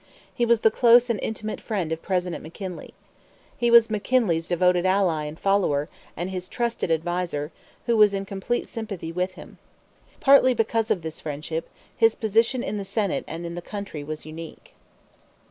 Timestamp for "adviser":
6.89-7.51